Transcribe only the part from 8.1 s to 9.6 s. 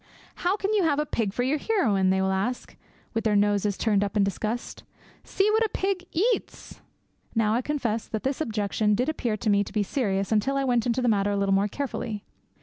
this objection did appear to